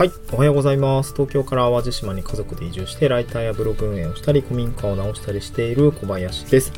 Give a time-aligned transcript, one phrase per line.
[0.00, 1.12] はい、おはようございます。
[1.12, 6.72] 東京から淡路島に家族で移住して、ライターやブログ運営をしたり、古民家を直したりしている小林です。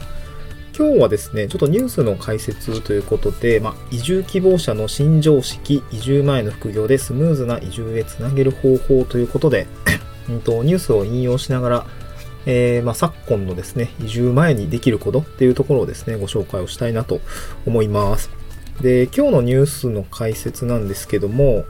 [0.76, 9.68] 今日はですね、ちょっとニュースの解説ということで、まあ、移住希望者の新常識、移住前の副業でスムーズな移住へつなげる方法ということで、
[10.28, 11.86] うんとニュースを引用しながら、
[12.46, 17.20] えーまあ、昨今のですね、移住前にできることっていうところをですね、ご紹介をしたいなと
[17.66, 18.30] 思います。
[18.80, 21.64] で、今日のニュースの解説なんですけども、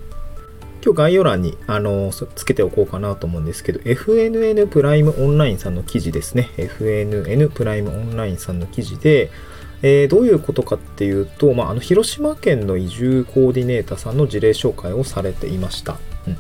[0.84, 6.50] 今日概要欄にあのつけておこうかなと思うんですけど、FNN プライムオンラインさんの記事ですね。
[6.56, 9.30] FNN プライムオンラインさんの記事で、
[9.82, 15.98] えーどういうことかっていうと、まあ、あの広島県の移住コーディネーターさんの事例紹介をされていました。
[16.26, 16.34] うん、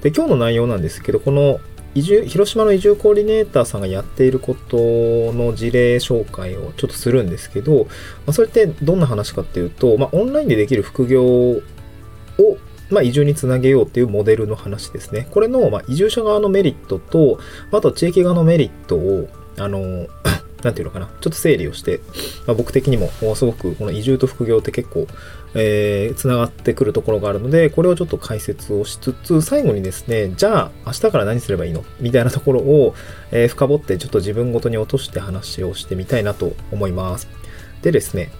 [0.00, 1.58] で今日の内容なんですけど、この
[1.96, 4.76] 移住広島の移住コーディネーターさんがやっていること
[5.32, 7.90] の事例紹介をちょっとするんですけど、ま
[8.28, 11.62] あ、それってどんな話かっていうと、まあ、オンラインでできる副業を
[12.90, 15.28] まあ、移住につなげようっていうモデルの話ですね。
[15.30, 17.38] これの、まあ、移住者側のメリットと、
[17.70, 20.06] あと地域側のメリットを、あの、
[20.62, 22.00] なんていうのかな、ちょっと整理をして、
[22.46, 25.06] まあ、僕的にもすごくこの移住と副業って結構、
[25.54, 31.84] えー、つながってくるところがあるので、これをちょっと解説をしつつ、最後にですね、じゃあ明日から何すればいいの？
[32.00, 32.94] みたいなところを、
[33.30, 37.28] えー、深掘ってちょっと自分ごとに落として話をしてみたいなと思います。
[37.82, 38.32] でですね、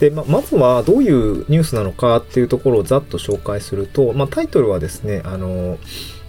[0.00, 5.78] でままずはどういうニュースなのかっていうところをざっと紹介すると、まあ、タイトルはですねあの、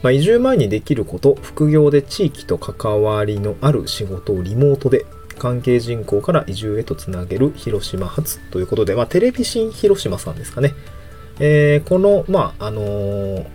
[0.04, 5.06] まあ、移住前にできること副業で地域と関わりのある仕事をリモートで
[5.40, 10.74] 関係人口から移住へとつなげる広島発ということで、まあ、テレビ新広島さんですかね、
[11.40, 13.46] えーこの、まああの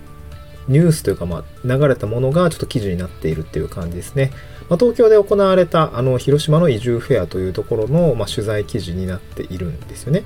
[0.68, 4.30] ニュースというか、まあ、流れたものがちょっと記事になっているっていう感じですね。
[4.70, 10.22] まあ、東京で行われたあの広島の移住フェアというところの、まあ、取材記事になっているんですよね。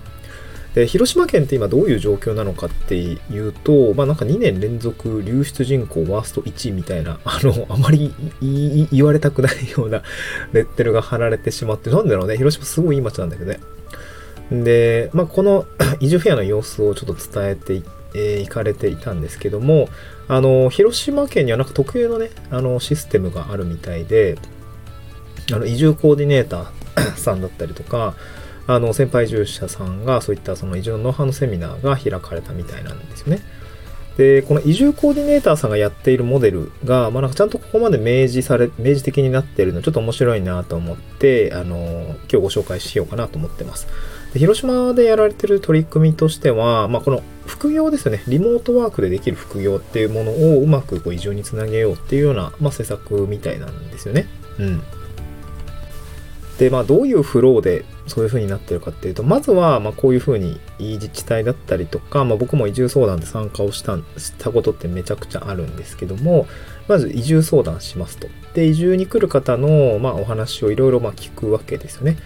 [0.74, 8.12] で広島県って今どういう状況なのかっていうと、まあ、なんか2年連続流出人口ワースト1みたいな、 あの、あまり
[8.92, 10.02] 言われたくないような
[10.52, 13.60] レッテルが貼られてしまって、なんだろうね、広島すごいいい街なんだけどね。
[14.50, 15.64] で、まあ、この
[16.00, 17.83] 移住フェアの様子をちょっと伝えていっ
[18.14, 19.89] えー行かれていたんですけども、
[20.29, 24.36] あの、広島県にはなんか特有のね、あの、システムがあるみたいで、
[25.52, 28.14] あの、移住コーディネーター さんだったりとか、
[28.67, 33.42] あの、先輩移住者さんがそういったその移住のノウハウのセミナーが開かれたみたいなんですよね。
[34.17, 43.89] で、この移住コーディネーターさんがやっているモデルが、まあ、なんかちゃんとここまで明示され、明示的になっているのちょっと面白いなと思って、あの、今日ご紹介しようかなと思ってます。
[44.34, 54.27] で広島でやられてる取り組みとしては、まあ、この副業ですよね、リモートワークでできる副業っていうものをうまくこう移住につなげようっていうような、まあ、施策みたいなんですよね。
[54.58, 54.83] うん。
[56.58, 66.48] で、まあ、どういうフローでそういう風になってるかっていうと、まずは、ま、こういう風にいい自治体だったりとか、まあ、僕も移住相談で参加をしたしたことってめちゃくちゃあるんですけども、
[66.89, 68.27] まず移住相談しますと。
[68.55, 72.16] で、移住に来る方の、ま、お話をいろいろま聞くわけですよね。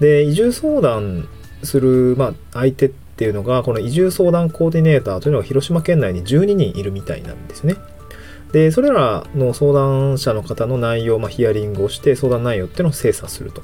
[0.00, 1.28] で、移住相談
[1.62, 7.76] する、まあ、相手っていうのが、この移住相談コーディネーターというのが広島県内に12人いるみたいなんですね。
[8.52, 13.62] で、それらの相談者の方の内容、まあ、ヒアリングをして、相談内容っていうのを精査すると。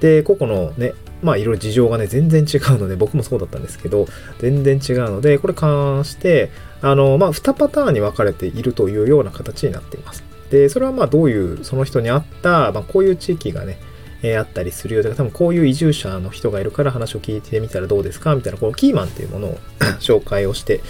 [0.00, 4.06] で、個々のね、まあ、いろいろ事情がね、全然違うので、僕もそうだったんですけど、
[4.40, 10.24] 全然違うので、これ関して、あの、まあ、2パターンに分かれているというような形になっています。
[10.50, 13.78] で、それはまあ、どういう、その人に合った、まあ、こういう地域がね、
[14.22, 19.58] えーあったりするようで、多分こういう移住者の人がいるから話を聞いてみたらどうですかみたいな、このキーマンっていうものを
[20.00, 20.80] 紹介をして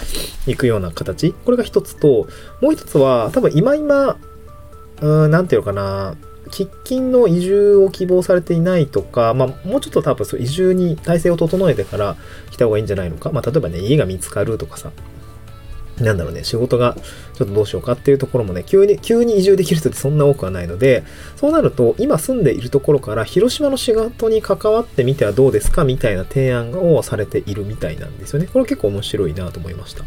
[0.47, 1.33] いくような形。
[1.33, 2.27] これが一つと、
[2.61, 6.15] もう一つは、多分今今、うーん、なんていうのかな、
[6.51, 12.17] 喫緊の移住を希望されていないとか、まあ、もうちょっと多分そう移住に体制を整えてから
[12.51, 13.31] 来た方がいいんじゃないのか。
[13.33, 14.91] まあ、例えばね、家が見つかるとかさ、
[16.03, 16.97] なんだろうね、仕事が
[17.35, 21.05] ちょっとどうしようかっていうところもね、急に、急に移住できる人ってそんな多くはないので、
[21.37, 28.49] そうなると、今住んでいるところから広島の仕事に関わってみてはどうですかみたいな提案をされているみたいなんですよね。
[28.53, 30.05] これ結構面白いなと思いました。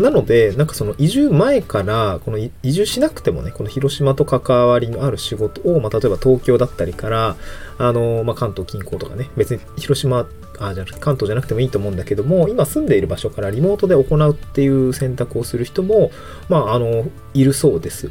[0.00, 7.36] なので、なんかその移住前から、この移住しなくてもね、この広島と関わりのある仕事を、まあ、例えば東京だったりから、
[7.78, 10.26] あの、まあ、関東近郊とかね、別に広島、
[10.60, 16.10] あ、じゃなくて関東じゃなくてもいいと思うんだけども、今住んでいる場所からリモートで行うっていう選択をする人も、
[16.48, 17.04] まあ、あの、
[17.34, 18.10] いるそうです。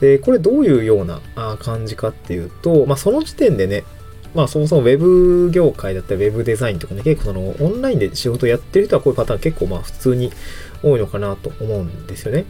[0.00, 1.20] で、これどういうような
[1.58, 3.84] 感じかっていうと、まあ、その時点でね、
[4.34, 10.30] まあそもそもウェブ業界だったりウェブデザインとかね、結構そのオンラインで仕事やってる人はこういうパターン結構まあ普通に
[10.82, 12.44] 多いのかなと思うんですよね。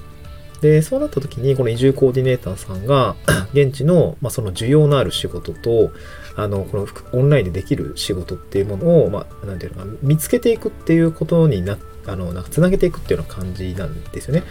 [0.61, 3.15] で、そうなった時にこの移住コーディネーターさんが
[3.53, 5.93] 現地のまあその需要のある仕事と、
[6.37, 14.45] あの、このオンラインでできる仕事っていうものを、まあなんていうのかな、見つけていくっていうことにな、あの、なんかつなげていくっていうような感じなんですよね。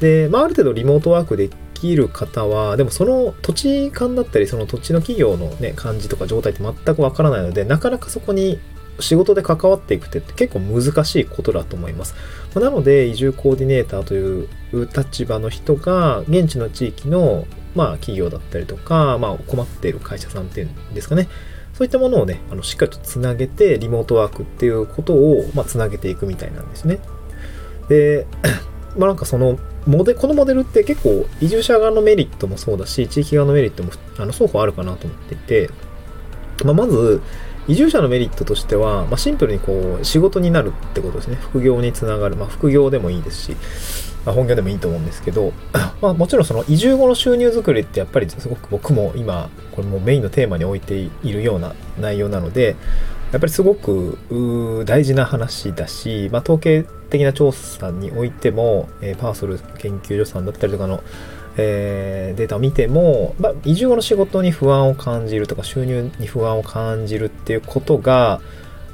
[0.00, 8.58] で、まあ、ある程度リモートワークできる方は、でもその土地勘だったり、その土地の企業のね、感じとか状態って全くわからないので、なかなかそこに
[9.00, 12.14] 仕事で関わっていくって結構難しいことだと思います。
[12.54, 21.28] なので、移住コーディネーターという立場の人が、現地の地域の、まあ、企業だったりとか、まあ、困っている会社さんっていうんですかね。
[21.72, 27.00] そういったものをね、あのしっかりとつなげて、リモートワークっていうことを、まあ、つなげていくみたいなんですね。
[27.88, 28.26] で、
[28.96, 35.70] まあなんかその、モデこのモデルって結構移住者側のメリットもそうだし、地域側のメリットもあの双方あるかなと思っていて、
[36.64, 37.20] まあ、まず、
[37.66, 41.36] 移住者のメリットとしては、まあ、シンプルにこう仕事になるってことですね。
[41.36, 42.36] 副業につながる。
[42.36, 43.56] まあ、副業でもいいですし、
[44.24, 45.52] まあ、本業でもいいと思うんですけど、
[46.00, 52.76] まあ、もちろんその移住後の収入作りってやっぱりすごく僕も今、これもメインのテーマに置いているような内容なので、
[53.32, 54.18] やっぱりすごく
[54.84, 61.02] 大事な話だし、まあ、統計的な調査においても、えー、パーソル研究所さんだったりとかの
[61.56, 68.40] えー、データを見ても、まあ、移住後の仕事に不安を感じるとか収入に不安を感じるっていうことが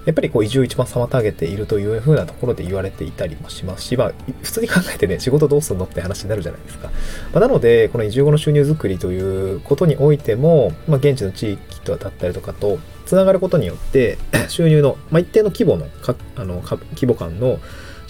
[0.07, 4.13] やっぱりこう移住を一番妨げているというふうなところで言われていたりもしますし、まあ、
[4.43, 6.89] 普通に考えてね、仕事どうすんのって話になるじゃないですか。
[7.33, 14.17] まあ、なので、この移住後の収入づくりということにおいても、まあ、現地の地域とだったりとかとつながることによって、
[14.49, 17.59] 収入の、まあ、一定の規模のかあのか規模感の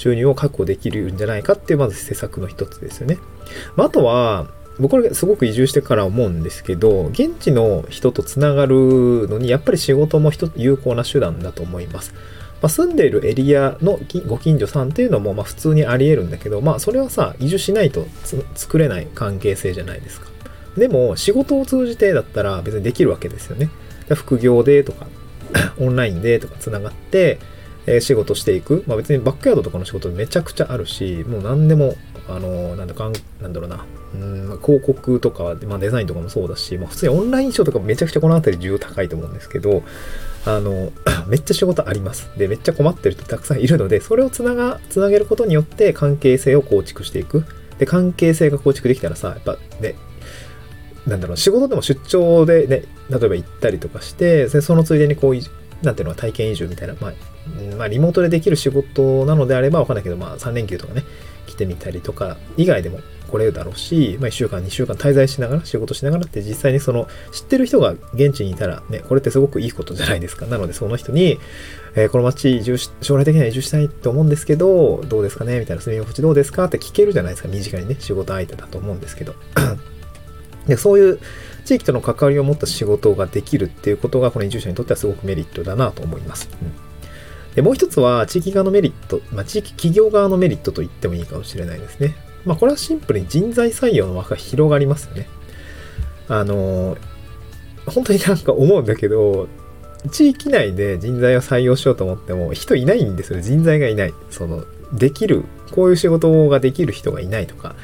[0.01, 3.19] 収入を確保できるんじゃないかっていうまず施策の一つですよね。
[3.77, 4.47] まあ、あとは、
[4.79, 12.15] 僕はすごく移住してから思うんですけど、現地の人とつながるのに、やっぱり仕事も一つ有効な手段だと思います。
[12.63, 18.07] まあ、住んでいるエリアのご近所さんっていうのもまあ普通にあり得るんだけど、まあそれはさ、移住しないと
[18.55, 20.29] 作れない関係性じゃないですか。
[20.79, 23.69] でも仕事を通じてだったら別にできるわけですよね。
[24.15, 25.07] 副業でとか、
[25.79, 27.39] オンラインでとかつながって、
[27.87, 28.85] え仕事していく。
[28.87, 31.95] まあ別にバックヤードとかの仕事めちゃくちゃあるし、もう何でも、
[32.29, 33.85] あの、なんだかん、なんだろうな、
[34.15, 39.83] うん、広告とか、まあ、デザインとかもそうだし、まあ、普通にオンラインショーとかめちゃくちゃこの辺り需要高いと思うんですけど、
[40.47, 40.93] あの、
[41.27, 42.31] めっちゃ仕事あります。
[42.37, 47.45] で、めっちゃ困ってる人たくさんいるので、それをつなが、つなげることによって関係性を構築していく。
[47.79, 49.95] で、関係性が構築できたらさ、やっぱね、
[51.07, 55.37] なんだろう、仕事でも出張でね、例えば行ったりとかして、そのついでにこう、
[55.83, 57.13] なんていうのは体験移住みたいな、まあ、
[57.77, 61.05] まあ、リモートでできる仕事なのであればわかんないけど、まあ、3連休とかね、
[61.47, 63.01] 来てみたりとか、以外でも
[63.31, 70.47] 来れるだろうし、まあ、1週間、2週間滞在しながら、仕事しながらって実際にその、知ってる人が現地にいたら、ね、これってすごくいいことじゃないですか。
[70.47, 71.39] なので、その人に、
[71.95, 75.59] えー、この街移住し、将来的には移住したいと思うんですけど、どうですかね？
[75.61, 76.65] みたいな、住み心地どうですか？
[76.65, 77.49] って聞けるじゃないですか。
[77.49, 79.35] 身近にね、仕事相手だと思うんですけど。
[80.71, 81.21] でそういう
[81.65, 86.49] 地域との関わりを持った仕事ができるっていうことが、この移住者にとってはすごくメリットだなと思います。
[86.63, 92.15] うん、でもう一つは、地域側のメリット、まあ、地域企業側のメリットと言ってもいいかもしれないですね。
[92.45, 95.29] まあ、これはシンプルに人材採用の枠が広がりますよね。
[96.29, 96.97] あの、
[97.87, 99.49] 本当になんか思うんだけど、
[100.11, 103.41] 地域内で人材を採用しようと思っても人いないんですよ。
[103.41, 104.15] 人材がいない。
[104.31, 107.75] その、できる、こういう仕事ができる人がいないとか。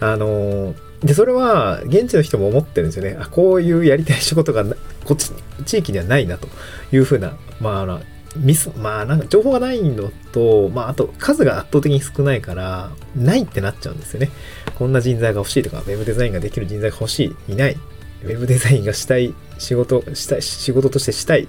[0.00, 3.16] あの、で、それは現地の人も思ってるんですよね。
[3.20, 4.64] あ、こういうやりたい仕事が
[5.04, 5.30] こっち、
[5.64, 6.48] 地域にはないなと
[6.92, 8.00] いうふうな、まあ、
[8.36, 14.30] ミス、まあなんか情報がないのと、まああと数が圧倒的に少ないから、ないってなっちゃうんですよね。
[14.76, 17.76] こんな人材が欲しいとか、ウェブデザインができる人材が欲しい、いない。
[18.24, 21.48] ウェブデザインがしたい仕事、したい、仕事としてしたい、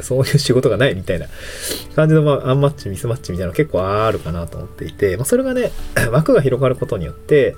[0.00, 1.26] そういう仕事がないみたいな。
[1.96, 5.72] 感じの、まあ、アンマッチ、ミスマッチみたいなの結構あるかなと思っていて、まあ、それがね、
[6.12, 7.56] 枠が広がることによって、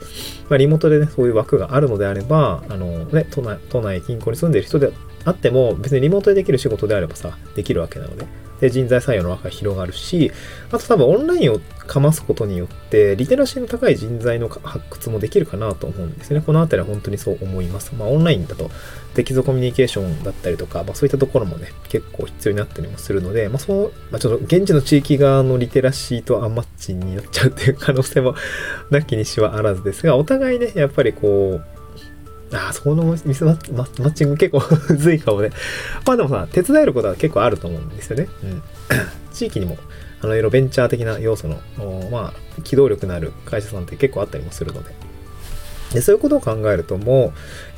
[0.48, 4.92] まあ、リモートでね、そういう枠があるのであれば、あのね、都内、都内近郊に住んでる人で
[5.24, 8.26] あっても、別にリモートでできる仕事であればさ、できるわけなので、
[8.60, 10.32] で、人材採用の輪が広がるし、
[10.70, 16.40] あと多分オンラインをかますことによって、リテラシーの高い人材の発掘もできるかなと思うんですね。
[16.40, 17.94] このあたりは本当にそう思います。
[17.94, 18.70] まあ、オンラインだと、
[19.14, 28.34] テキストコミュニケーションだったりとか、まあ、そういったところもね、結構必要になったりもするので、まあ、そう、まあ、ちょっと現地の地域側のリテラシーとアンマッチになっちゃうっていう可能性も
[28.90, 31.76] なきにしはあらずですが、お互いね、やっぱりこう、
[32.52, 35.50] ああ、そこのミスマッチング結構む ずいかもね。
[36.06, 38.28] まあでもさ、手伝えることは結構あると思うんですよね。
[38.44, 38.62] うん。
[39.36, 39.76] 地域にも、
[40.22, 41.58] あの、いろいろベンチャー的な要素の、
[42.10, 44.94] まあ、機動力のある会社さんって結構あったりもするので。
[45.92, 47.30] でそういうことを考えるともうや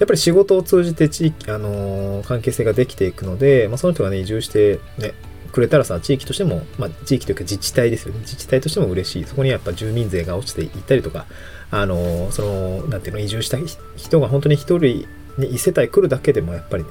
[0.04, 5.12] っぱり仕事を通じて地域、あのー、関係性ができていくので、まあ、その人がね、移住してね、
[5.52, 8.20] くれたらさ、地域としても、まあ、地域というか自治体ですよね。
[8.20, 9.24] 自治体としても嬉しい。
[9.24, 11.26] そこにやっぱ住民税が落ちていったりとか、
[11.70, 13.58] あの、その、なんていうの、移住した
[13.96, 15.06] 人が本当に一人
[15.38, 16.90] に一世帯来るだけでもやっぱりね、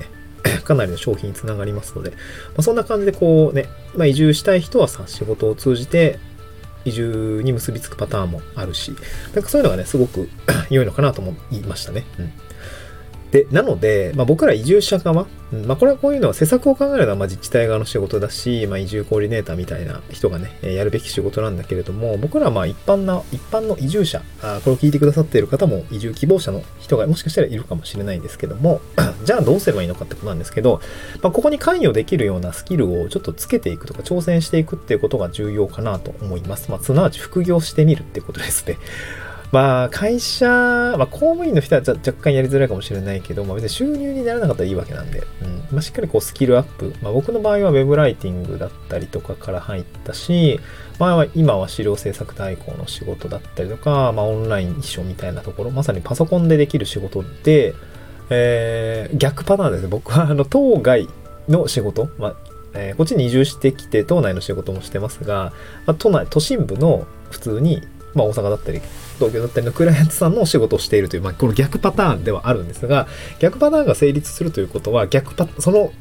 [0.63, 2.18] かなりの商品につながりますので、ま
[2.58, 6.20] あ、そんな感じでこうね、まあ、移住したい人はさ、仕事を通じて、
[6.86, 8.96] 移住に結びつくパターンもあるし、
[9.34, 10.30] なんかそういうのがね、すごく
[10.70, 12.06] 良いのかなと思いましたね。
[12.20, 12.32] うん
[13.31, 15.27] で、なので、まあ、僕ら移住者側、
[15.65, 28.81] まあ、これはこういうのは施策を考えるのはまあ自治体側の仕事だし、まあ、移住コーディネーターみたいな人がね、やるべき仕事なんだけれども、僕らはまあ一般な、一般の移住者、あこれを聞いてくださっている方も移住希望者の人がもしかしたらいるかもしれないんですけども、
[29.24, 30.81] じゃあどうすればいいのかってことなんですけど、
[31.22, 36.69] まあ、ここに関与できるようなスキルをちょっとつけていくとか挑戦していくっていうことが重要かなと思います。
[36.69, 38.77] まあ、すなわち副業してみるってことですね。
[39.51, 50.60] まあ、会社、まあ、公務員の人は若干やりづらいかもしれないけど、まあ、別に収入にならなかったらいいわけなんで、うんまあ、しっかりこうスキルアップ、まあ、僕の場合は web ライティングだったりとかから入ったし、
[51.00, 57.74] まあ、今は資料制作代行の仕事だったりとか、まあ、オンライン秘書みたいなところ、まさにパソコンでできる仕事で、
[58.30, 59.88] えー、逆パターンですね。
[59.88, 61.08] 僕はあの当該
[61.48, 62.36] の仕事、まあ
[62.74, 65.54] えー、こっちに移住してきて島内の仕事もしてますが、
[65.86, 67.82] まあ、都内、都心部の普通に
[68.13, 68.81] まあ、大阪だったり、
[69.15, 73.07] 東京だったりのクライアントさんのお仕事をしているという、まあ、この逆パターンではあるんですが、
[73.39, 75.91] 逆パターンが成立するということは、逆パ、その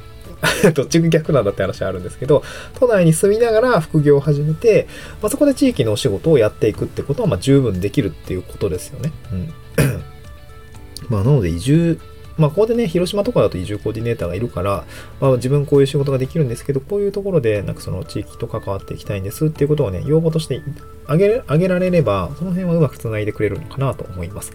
[0.74, 2.42] どっちが逆なんだって話あるんですけど、
[2.78, 4.86] 都内に住みながら副業を始めて、
[5.22, 9.12] まあ、そこで地域のお仕事をやっていくってことは、まあ、十分できるっていうことですよね。
[9.32, 9.54] うん。
[11.08, 11.98] まあ、なので移住
[12.38, 14.84] まあ、ここでね、広島とかだと移住コーディネーターがいるから、
[15.20, 20.60] まあ、自分こういう仕事ができるんですけど、こういうところで、なんかその地域と関わっていきたいんですっていうことをね、要望として
[21.06, 24.52] あげあげられれば、その辺はうまく繋いでくれるのかなと思います。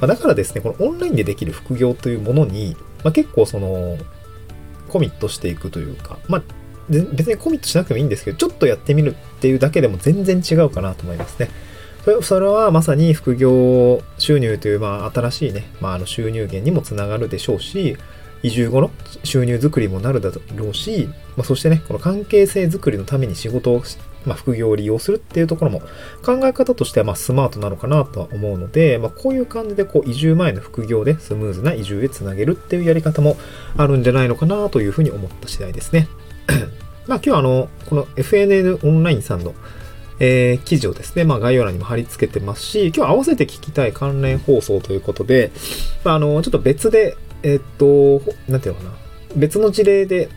[0.00, 3.98] まあ、だからですね、このオンラインでできる副業というものに、まあ、結構その、
[4.88, 6.42] コミットしていくというか、まあ、
[6.88, 11.48] 別にコミットしなくてもいいんですけど、ちょっとやってみるっていうだけでも全然違うかなと思いますね。
[12.22, 17.96] それはまさに副業収入という、まあ、新しいね、まあ、あの収入源にもつながるでしょうし、
[18.42, 18.90] 移住後の
[19.22, 23.82] 収入づくりもなるだろうし、まあ、そしてね、この関係性づくりのために仕事を、
[24.24, 25.80] まあ、副業を利用するっていうところも
[26.24, 33.36] 考え方としてはまあスマートなのかなとは思うので、まあ、こういう感じでこう移住前の副業でスムーズな移住へつなげるっていうやり方も
[33.76, 36.08] あるんじゃないのかなというふうに思った次第ですね。
[37.06, 39.54] まあ今日はあの、この FNN オンラインさんの
[40.20, 45.50] えー、記事をですね、まあ、概要欄にも貼り付けてますし、今日合わせて聞きたい関連放送ということで、
[46.04, 48.92] まあ、あの、ちょっと別で、え、っと、なんていうのかな、
[49.34, 50.28] 別の事例で、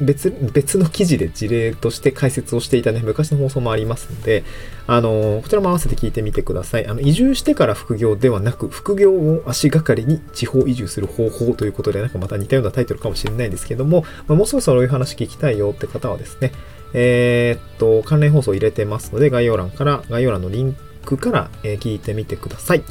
[0.00, 4.44] 別、別の記事で事例として解説をしていたね、昔の放送もありますので、
[4.86, 6.86] あの、こちらも合わせて聞いてみてください。
[6.86, 16.52] あの、移住してから副業ではなく、副業を足がかりに地方移住する方法ということで、なんかまた似たようなタイトルかもしれないんですけども、まあ、もうそろそろそういう話聞きたいよって方はですね、
[16.94, 22.82] えー、っと、関連放送入れてますので、概要欄から、概要欄のリンクから、えー、聞いてみてください。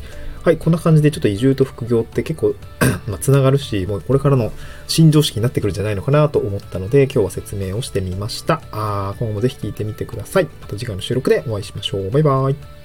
[0.43, 2.55] はい、こんな感じでちょっと移住と副業って結構
[3.08, 4.51] まあ、つながるし、もうこれからの
[4.88, 8.62] 新常識になってくるんじゃないのかなと思ったので、今日は説明をしてみました。
[8.72, 10.46] あ今後もぜひ聞いてみてください。
[10.46, 12.10] また次回の収録でお会いしましょう。
[12.10, 12.81] バイバーイ。